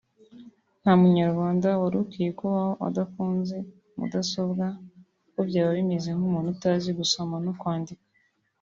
[0.81, 3.57] nta munyarwanda wari ukwiye kubaho adatunze
[3.97, 4.65] mudasobwa
[5.23, 8.03] kuko byaba bimeze nk’umuntu utazi gusoma no kwandika